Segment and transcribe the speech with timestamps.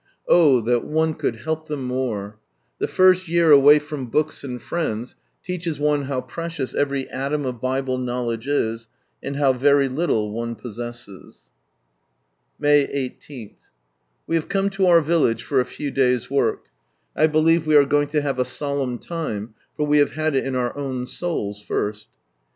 [0.27, 2.41] Oh that one could help them more I
[2.79, 7.61] The first year away from books and friends, teaches one bow precious every atom of
[7.61, 8.87] Bible knowledge is,
[9.21, 11.51] and how very little one possesses.
[12.57, 13.55] With one Bare Telling 151 May 18.—
[14.25, 16.65] We have come to our village for a few days' work.
[17.15, 20.45] I believe we are going to have a solemn time, for we have had it
[20.45, 22.07] in our own souls first.